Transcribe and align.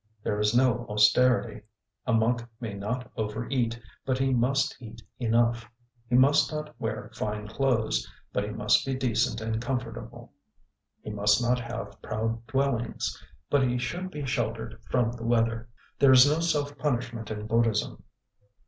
There 0.23 0.39
is 0.39 0.55
no 0.55 0.87
austerity. 0.89 1.61
A 2.07 2.13
monk 2.13 2.43
may 2.59 2.73
not 2.73 3.11
over 3.15 3.47
eat, 3.49 3.79
but 4.03 4.17
he 4.17 4.33
must 4.33 4.75
eat 4.81 4.99
enough; 5.19 5.69
he 6.09 6.15
must 6.15 6.51
not 6.51 6.73
wear 6.81 7.11
fine 7.13 7.47
clothes, 7.47 8.11
but 8.33 8.43
he 8.43 8.49
must 8.49 8.83
be 8.83 8.95
decent 8.95 9.41
and 9.41 9.61
comfortable; 9.61 10.33
he 11.03 11.11
must 11.11 11.39
not 11.39 11.59
have 11.59 12.01
proud 12.01 12.47
dwellings, 12.47 13.15
but 13.47 13.61
he 13.61 13.77
should 13.77 14.09
be 14.09 14.25
sheltered 14.25 14.81
from 14.89 15.11
the 15.11 15.23
weather. 15.23 15.69
There 15.99 16.13
is 16.13 16.27
no 16.27 16.39
self 16.39 16.75
punishment 16.79 17.29
in 17.29 17.45
Buddhism. 17.45 18.01